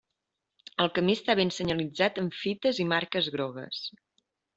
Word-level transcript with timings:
El 0.85 0.87
camí 0.93 1.15
està 1.17 1.35
ben 1.39 1.51
senyalitzat 1.57 2.17
amb 2.21 2.37
fites 2.39 2.79
i 2.85 2.87
marques 2.95 3.29
grogues. 3.37 3.83